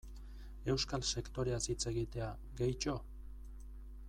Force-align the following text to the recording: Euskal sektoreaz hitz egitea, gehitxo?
Euskal 0.73 1.05
sektoreaz 1.09 1.61
hitz 1.75 1.79
egitea, 1.93 2.31
gehitxo? 2.63 2.97